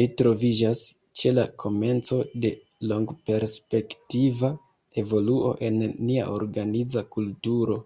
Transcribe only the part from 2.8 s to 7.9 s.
longperspektiva evoluo en nia organiza kulturo.